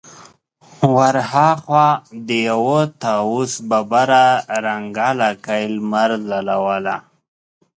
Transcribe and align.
ور 0.95 1.15
هاخوا 1.31 1.87
د 2.27 2.29
يوه 2.49 2.81
طاوس 3.03 3.53
ببره 3.69 4.25
رنګه 4.65 5.09
لکۍ 5.21 5.63
لمر 5.75 6.11
ځلوله. 6.27 6.95